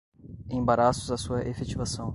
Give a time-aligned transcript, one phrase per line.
[0.49, 2.09] embaraços à sua efetivação